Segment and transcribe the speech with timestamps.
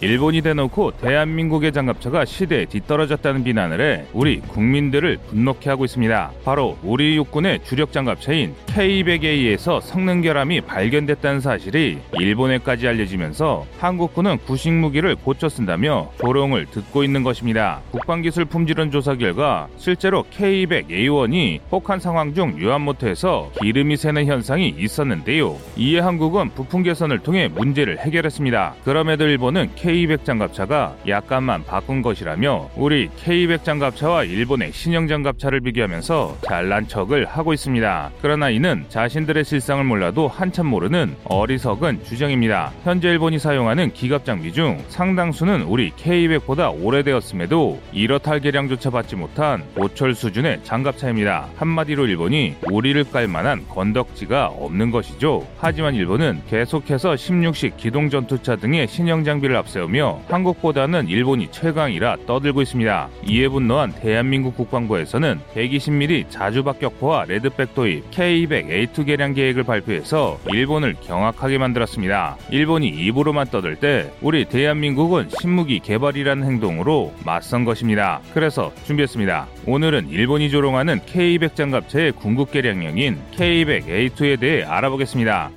[0.00, 6.32] 일본이 대놓고 대한민국의 장갑차가 시대에 뒤떨어졌다는 비난을 해 우리 국민들을 분노케 하고 있습니다.
[6.44, 15.16] 바로 우리 육군의 주력 장갑차인 K200A에서 성능 결함이 발견됐다는 사실이 일본에까지 알려지면서 한국군은 구식 무기를
[15.16, 17.80] 고쳐 쓴다며 조롱을 듣고 있는 것입니다.
[17.90, 25.56] 국방기술 품질원 조사 결과 실제로 K200A1이 폭한 상황 중 유한모터에서 기름이 새는 현상이 있었는데요.
[25.76, 28.74] 이에 한국은 부품 개선을 통해 문제를 해결했습니다.
[28.84, 36.86] 그럼에도 일본은 K200 장갑차가 약간만 바꾼 것이라며 우리 K200 장갑차와 일본의 신형 장갑차를 비교하면서 잘난
[36.86, 38.10] 척을 하고 있습니다.
[38.20, 42.72] 그러나 이는 자신들의 실상을 몰라도 한참 모르는 어리석은 주장입니다.
[42.84, 49.64] 현재 일본이 사용하는 기갑 장비 중 상당수는 우리 K200보다 오래되었음에도 이렇다 할 개량조차 받지 못한
[49.74, 51.48] 고철 수준의 장갑차입니다.
[51.56, 55.46] 한마디로 일본이 우리를 깔 만한 건덕지가 없는 것이죠.
[55.56, 62.62] 하지만 일본은 계속해서 16식 기동 전투차 등의 신형 장비를 앞세 우며 한국보다는 일본이 최강이라 떠들고
[62.62, 63.08] 있습니다.
[63.26, 72.36] 이에 분노한 대한민국 국방부에서는 120mm 자주박격포와 레드백 도입 K200A2 개량 계획을 발표해서 일본을 경악하게 만들었습니다.
[72.50, 78.20] 일본이 입으로만 떠들 때 우리 대한민국은 신무기 개발이라는 행동으로 맞선 것입니다.
[78.34, 79.46] 그래서 준비했습니다.
[79.66, 85.50] 오늘은 일본이 조롱하는 K200 장갑차의 궁극 개량형인 K200A2에 대해 알아보겠습니다.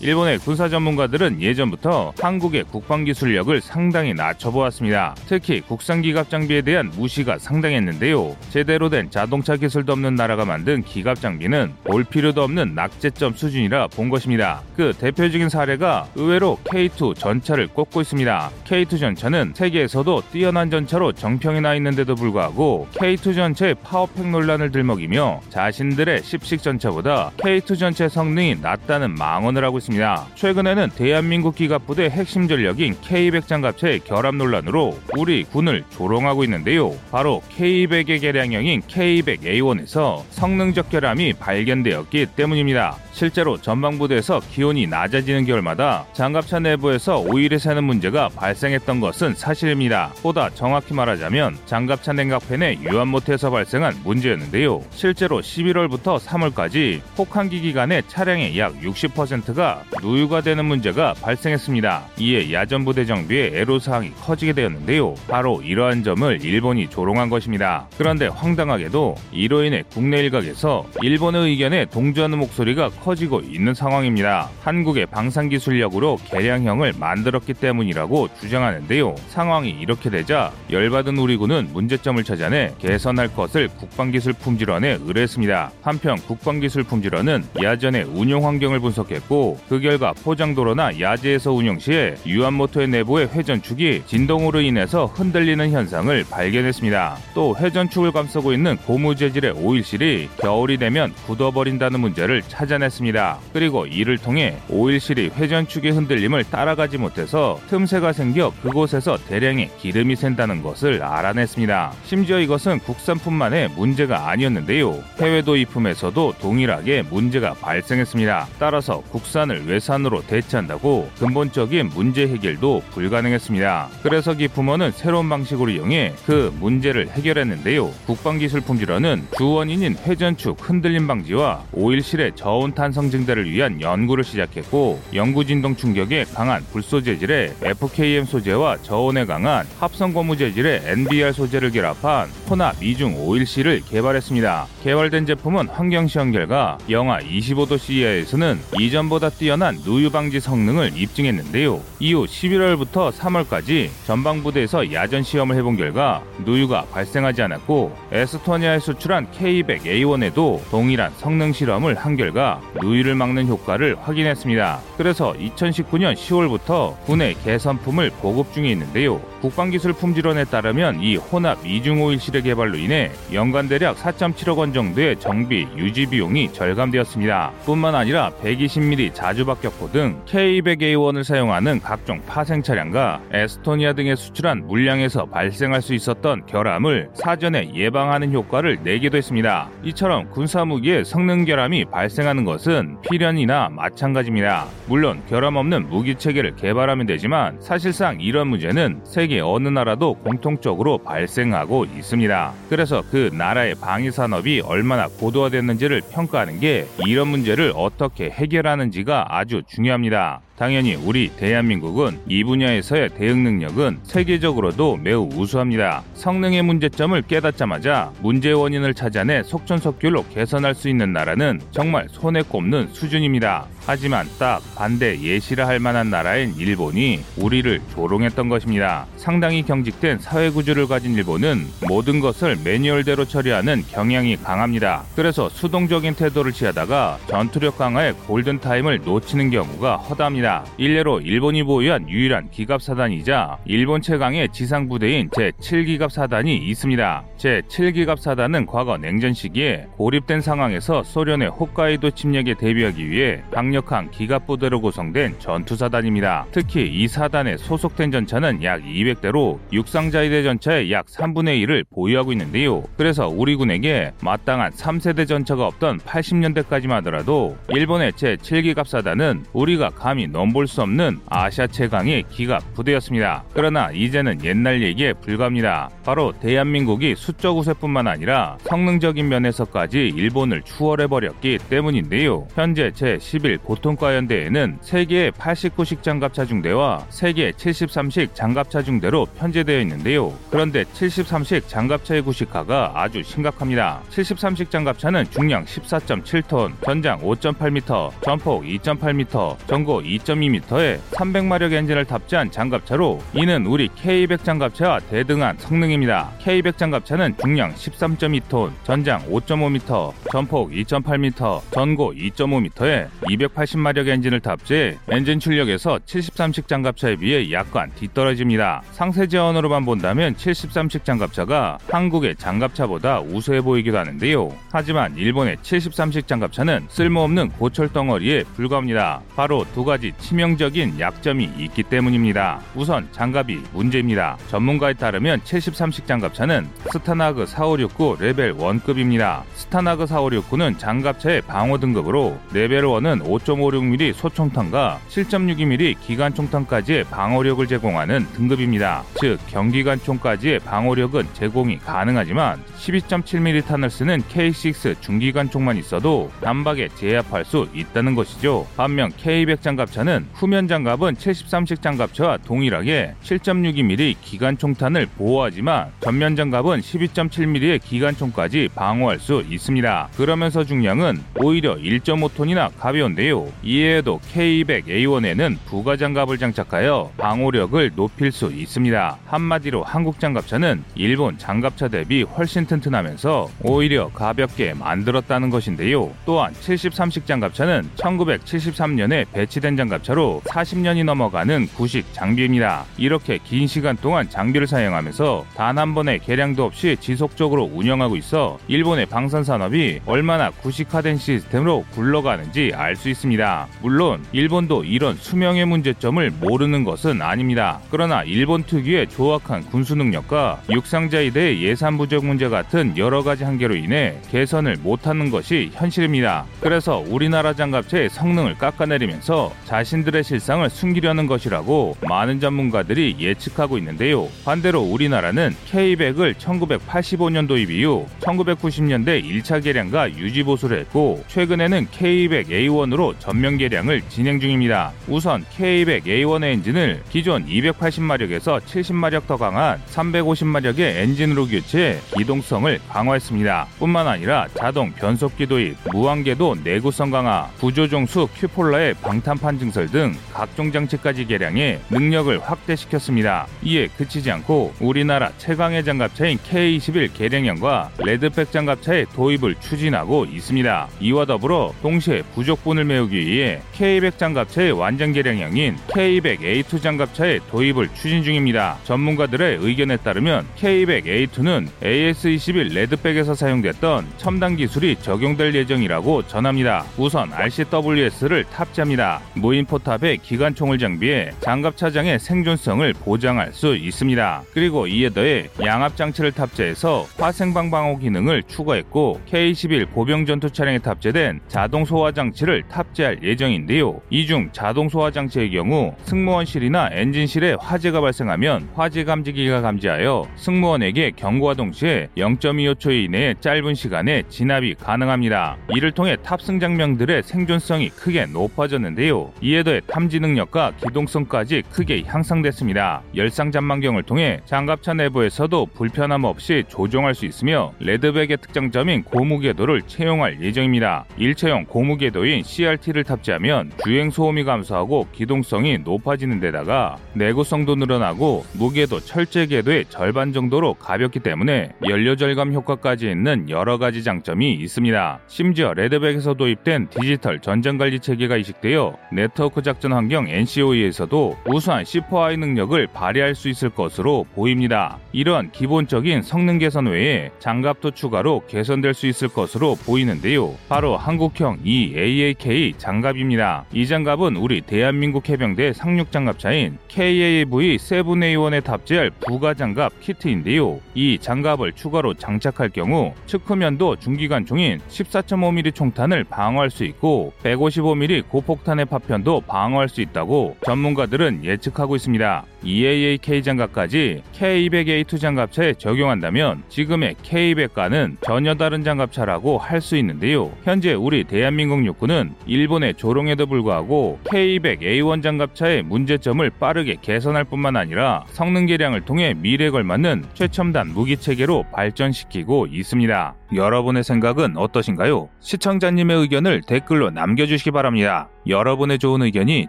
[0.00, 5.14] 일본의 군사 전문가들은 예전부터 한국의 국방 기술력을 상당히 낮춰보았습니다.
[5.26, 8.36] 특히 국산 기갑 장비에 대한 무시가 상당했는데요.
[8.50, 14.10] 제대로 된 자동차 기술도 없는 나라가 만든 기갑 장비는 볼 필요도 없는 낙제점 수준이라 본
[14.10, 14.62] 것입니다.
[14.76, 18.50] 그 대표적인 사례가 의외로 K2 전차를 꼽고 있습니다.
[18.64, 26.20] K2 전차는 세계에서도 뛰어난 전차로 정평이 나 있는데도 불구하고 K2 전차의 파워팩 논란을 들먹이며 자신들의
[26.20, 29.83] 10식 전차보다 K2 전차의 성능이 낮다는 망언을 하고 있습니다.
[29.84, 30.26] 있습니다.
[30.34, 36.94] 최근에는 대한민국 기갑부대 핵심 전력인 K200 장갑차의 결함 논란으로 우리 군을 조롱하고 있는데요.
[37.10, 42.96] 바로 K200의 개량형인 K200A1에서 성능적 결함이 발견되었기 때문입니다.
[43.12, 50.12] 실제로 전방부대에서 기온이 낮아지는 겨울마다 장갑차 내부에서 오일이 새는 문제가 발생했던 것은 사실입니다.
[50.22, 54.82] 보다 정확히 말하자면 장갑차 냉각팬의 유한모터에서 발생한 문제였는데요.
[54.90, 62.02] 실제로 11월부터 3월까지 혹한기 기간에 차량의 약 60%가 누유가 되는 문제가 발생했습니다.
[62.18, 65.14] 이에 야전부대 정비의 애로사항이 커지게 되었는데요.
[65.28, 67.86] 바로 이러한 점을 일본이 조롱한 것입니다.
[67.96, 74.50] 그런데 황당하게도 이로 인해 국내 일각에서 일본의 의견에 동조하는 목소리가 커지고 있는 상황입니다.
[74.62, 79.14] 한국의 방산기술력으로 개량형을 만들었기 때문이라고 주장하는데요.
[79.28, 85.70] 상황이 이렇게 되자 열받은 우리 군은 문제점을 찾아내 개선할 것을 국방기술품질원에 의뢰했습니다.
[85.82, 94.02] 한편 국방기술품질원은 야전의 운용 환경을 분석했고 그 결과 포장도로나 야제에서 운용 시에 유한모터의 내부의 회전축이
[94.06, 97.16] 진동으로 인해서 흔들리는 현상을 발견했습니다.
[97.34, 103.38] 또 회전축을 감싸고 있는 고무 재질의 오일실이 겨울이 되면 굳어버린다는 문제를 찾아냈습니다.
[103.52, 111.02] 그리고 이를 통해 오일실이 회전축의 흔들림을 따라가지 못해서 틈새가 생겨 그곳에서 대량의 기름이 샌다는 것을
[111.02, 111.92] 알아냈습니다.
[112.04, 115.02] 심지어 이것은 국산품만의 문제가 아니었는데요.
[115.18, 118.48] 해외 도입품에서도 동일하게 문제가 발생했습니다.
[118.58, 123.88] 따라서 국산을 외산으로 대체한다고 근본적인 문제 해결도 불가능했습니다.
[124.02, 127.90] 그래서 기품원은 새로운 방식으로 이용해 그 문제를 해결했는데요.
[128.06, 135.74] 국방기술품질원은 주원인인 회전축 흔들림 방지와 오일실의 저온 탄 탄성 증대를 위한 연구를 시작했고 연구 진동
[135.74, 142.82] 충격에 강한 불소 재질의 FKM 소재와 저온에 강한 합성 고무 재질의 NBR 소재를 결합한 혼합
[142.82, 144.66] 이중 오일실을 개발했습니다.
[144.82, 151.80] 개발된 제품은 환경 시험 결과 영하 25도 이하에서는 이전보다 뛰 어난 누유 방지 성능을 입증했는데요.
[151.98, 161.12] 이후 11월부터 3월까지 전방부대에서 야전 시험을 해본 결과 누유가 발생하지 않았고 에스토니아에 수출한 K200A1에도 동일한
[161.16, 164.80] 성능 실험을 한 결과 누유를 막는 효과를 확인했습니다.
[164.96, 169.20] 그래서 2019년 10월부터 군의 개선품을 보급 중에 있는데요.
[169.40, 176.06] 국방기술품질원에 따르면 이 혼합 이중오일 실의 개발로 인해 연간 대략 4.7억 원 정도의 정비, 유지
[176.06, 177.52] 비용이 절감되었습니다.
[177.66, 185.26] 뿐만 아니라 120mm 자 주박격포 등 K200A1을 사용하는 각종 파생 차량과 에스토니아 등에 수출한 물량에서
[185.26, 189.68] 발생할 수 있었던 결함을 사전에 예방하는 효과를 내기도 했습니다.
[189.84, 194.66] 이처럼 군사 무기의 성능 결함이 발생하는 것은 필연이나 마찬가지입니다.
[194.86, 201.84] 물론 결함 없는 무기 체계를 개발하면 되지만 사실상 이런 문제는 세계 어느 나라도 공통적으로 발생하고
[201.84, 202.52] 있습니다.
[202.68, 210.40] 그래서 그 나라의 방위 산업이 얼마나 고도화됐는지를 평가하는 게 이런 문제를 어떻게 해결하는지가 아주 중요합니다.
[210.56, 216.04] 당연히 우리 대한민국은 이 분야에서의 대응 능력은 세계적으로도 매우 우수합니다.
[216.14, 223.66] 성능의 문제점을 깨닫자마자 문제 원인을 찾아내 속전속결로 개선할 수 있는 나라는 정말 손에 꼽는 수준입니다.
[223.86, 229.06] 하지만 딱 반대 예시를 할 만한 나라인 일본이 우리를 조롱했던 것입니다.
[229.16, 235.02] 상당히 경직된 사회 구조를 가진 일본은 모든 것을 매뉴얼대로 처리하는 경향이 강합니다.
[235.16, 240.62] 그래서 수동적인 태도를 취하다가 전투력 강화의 골든타임을 놓치는 경우가 허다합 니다.
[240.76, 247.24] 일례로 일본이 보유한 유일한 기갑 사단이자 일본 최강의 지상 부대인 제7기갑 사단이 있습니다.
[247.38, 255.36] 제7기갑 사단은 과거 냉전 시기에 고립된 상황에서 소련의 홋카이도 침략에 대비하기 위해 강력한 기갑부대로 구성된
[255.38, 256.46] 전투사단입니다.
[256.52, 262.82] 특히 이 사단에 소속된 전차는 약 200대로 육상자위대 전차의 약 3분의 1을 보유하고 있는데요.
[262.98, 270.66] 그래서 우리 군에게 마땅한 3세대 전차가 없던 80년대까지만 하더라도 일본의 제7기갑 사단은 우리가 감히 넘볼
[270.66, 273.44] 수 없는 아시아 최강의 기갑 부대였습니다.
[273.54, 275.88] 그러나 이제는 옛날 얘기에 불과합니다.
[276.04, 282.48] 바로 대한민국이 수적 우세뿐만 아니라 성능적인 면에서까지 일본을 추월해버렸기 때문인데요.
[282.54, 290.32] 현재 제11 보통과연대에는 세계의 89식 장갑차 중대와 세계 73식 장갑차 중대로 편제되어 있는데요.
[290.50, 294.02] 그런데 73식 장갑차의 구식화가 아주 심각합니다.
[294.10, 303.66] 73식 장갑차는 중량 14.7톤, 전장 5.8m, 전폭 2.8m, 전고 2.2m에 300마력 엔진을 탑재한 장갑차로 이는
[303.66, 306.32] 우리 K200 장갑차와 대등한 성능입니다.
[306.40, 315.98] K200 장갑차는 중량 13.2톤, 전장 5.5m, 전폭 2.8m, 전고 2.5m에 280마력 엔진을 탑재해 엔진 출력에서
[316.06, 318.82] 73식 장갑차에 비해 약간 뒤떨어집니다.
[318.92, 324.52] 상세 제원으로만 본다면 73식 장갑차가 한국의 장갑차보다 우수해 보이기도 하는데요.
[324.72, 329.20] 하지만 일본의 73식 장갑차는 쓸모없는 고철 덩어리에 불과합니다.
[329.36, 332.60] 바로 두 가지 치명적인 약점이 있기 때문입니다.
[332.74, 334.36] 우선 장갑이 문제입니다.
[334.48, 339.42] 전문가에 따르면 73식 장갑차는 STANAG 4569 레벨 1급입니다.
[339.54, 349.02] STANAG 4569는 장갑차의 방어 등급으로 레벨 1은 5.56mm 소총탄과 7.62mm 기관총탄까지의 방어력을 제공하는 등급입니다.
[349.20, 358.14] 즉 경기관총까지의 방어력은 제공이 가능하지만 12.7mm 탄을 쓰는 K6 중기관총만 있어도 단박에 제압할 수 있다는
[358.14, 358.66] 것이죠.
[358.76, 360.03] 반면 K200 장갑차는
[360.34, 369.18] 후면 장갑은 73식 장갑차와 동일하게 7.62mm 기관 총탄을 보호하지만 전면 장갑은 12.7mm의 기관 총까지 방어할
[369.18, 370.08] 수 있습니다.
[370.16, 373.50] 그러면서 중량은 오히려 1.5톤이나 가벼운데요.
[373.62, 379.18] 이에도 K200A1에는 부가 장갑을 장착하여 방호력을 높일 수 있습니다.
[379.24, 386.12] 한마디로 한국 장갑차는 일본 장갑차 대비 훨씬 튼튼하면서 오히려 가볍게 만들었다는 것인데요.
[386.26, 392.84] 또한 73식 장갑차는 1973년에 배치된 장갑 차로 40년이 넘어가는 구식 장비입니다.
[392.98, 399.06] 이렇게 긴 시간 동안 장비를 사용하면서 단 한 번의 개량도 없이 지속적으로 운영하고 있어 일본의
[399.06, 403.66] 방산 산업이 얼마나 구식화된 시스템으로 굴러가는지 알 수 있습니다.
[403.82, 407.80] 물론 일본도 이런 수명의 문제점을 모르는 것은 아닙니다.
[407.90, 414.16] 그러나 일본 특유의 조악한 군수 능력과 육상자위대의 예산 부족 문제 같은 여러 가지 한계로 인해
[414.30, 416.44] 개선을 못하는 것이 현실입니다.
[416.60, 424.28] 그래서 우리나라 장갑차의 성능을 깎아내리면서 자신 들의 실상을 숨기려는 것이라고 많은 전문가들이 예측하고 있는데요.
[424.44, 433.58] 반대로 우리나라는 K100을 1985년 도입 이후 1990년대 1차 개량과 유지 보수를 했고 최근에는 K200A1으로 전면
[433.58, 434.92] 개량을 진행 중입니다.
[435.06, 443.66] 우선 K200A1의 엔진을 기존 280마력에서 70마력 더 강한 350마력의 엔진으로 교체해 기동성을 강화했습니다.
[443.78, 451.26] 뿐만 아니라 자동 변속기 도입, 무한궤도 내구성 강화, 구조종수 큐폴라의 방탄판 증설 등 각종 장치까지
[451.26, 453.46] 개량해 능력을 확대시켰습니다.
[453.64, 460.88] 이에 그치지 않고 우리나라 최강의 장갑차인 K21 개량형과 레드백 장갑차의 도입을 추진하고 있습니다.
[461.00, 468.78] 이와 더불어 동시에 부족분을 메우기 위해 K200 장갑차의 완전 개량형인 K200A2 장갑차의 도입을 추진 중입니다.
[468.84, 476.84] 전문가들의 의견에 따르면 K200A2는 AS21 레드백에서 사용됐던 첨단 기술이 적용될 예정이라고 전합니다.
[476.96, 479.20] 우선 RCWS를 탑재합니다.
[479.54, 484.42] 무인 포탑에 기관총을 장비해 장갑 차장의 생존성을 보장할 수 있습니다.
[484.52, 491.38] 그리고 이에 더해 양압 장치를 탑재해서 화생방 방호 기능을 추가했고 K11 고병 전투 차량에 탑재된
[491.46, 494.00] 자동 소화 장치를 탑재할 예정인데요.
[494.10, 501.54] 이 중 자동 소화 장치의 경우 승무원실이나 엔진실에 화재가 발생하면 화재 감지기가 감지하여 승무원에게 경고와
[501.54, 505.58] 동시에 0.25초 이내에 짧은 시간에 진압이 가능합니다.
[505.76, 509.32] 이를 통해 탑승 장병들의 생존성이 크게 높아졌는데요.
[509.44, 513.02] 이에 더해 탐지 능력과 기동성까지 크게 향상됐습니다.
[513.14, 521.04] 열상 전망경을 통해 장갑차 내부에서도 불편함 없이 조종할 수 있으며 레드백의 특장점인 고무궤도를 채용할 예정입니다.
[521.18, 529.84] 일체형 고무궤도인 CRT를 탑재하면 주행 소음이 감소하고 기동성이 높아지는 데다가 내구성도 늘어나고 무게도 철제 궤도의
[529.90, 535.20] 절반 정도로 가볍기 때문에 연료 절감 효과까지 있는 여러 가지 장점이 있습니다.
[535.26, 538.96] 심지어 레드백에서 도입된 디지털 전장 관리 체계가 이식되어
[539.34, 544.98] 네트워크 작전 환경 NCOE에서도 우수한 C4I 능력을 발휘할 수 있을 것으로 보입니다.
[545.12, 550.54] 이런 기본적인 성능 개선 외에 장갑도 추가로 개선될 수 있을 것으로 보이는데요.
[550.68, 553.64] 바로 한국형 EAAK 장갑입니다.
[553.72, 560.78] 이 장갑은 우리 대한민국 해병대 상륙 장갑차인 KAV-7A1에 탑재할 부가 장갑 키트인데요.
[560.94, 568.84] 이 장갑을 추가로 장착할 경우 측후면도 중기관 총인 14.5mm 총탄을 방어할 수 있고 155mm 고폭탄의
[568.86, 572.44] 파편 도 방어할 수 있다고 전문가들은 예측하고 있습니다.
[572.64, 580.50] EAAK 장갑까지 K200A2 장갑차에 적용한다면 지금의 K200과는 전혀 다른 장갑차라고 할 수 있는데요.
[580.62, 588.64] 현재 우리 대한민국 육군은 일본의 조롱에도 불구하고 K200A1 장갑차의 문제점을 빠르게 개선할 뿐만 아니라 성능
[588.64, 593.34] 개량을 통해 미래 걸맞는 최첨단 무기 체계로 발전시키고 있습니다.
[593.54, 595.28] 여러분의 생각은 어떠신가요?
[595.40, 598.30] 시청자님의 의견을 댓글로 남겨주시기 바랍니다.
[598.46, 599.68] 여러분의 좋은 의견이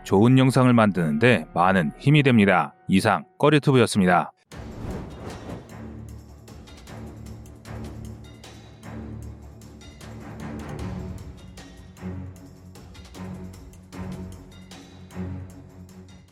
[0.03, 2.73] 좋은 영상을 만드는데 많은 힘이 됩니다.
[2.87, 4.31] 이상 꺼리투브였습니다.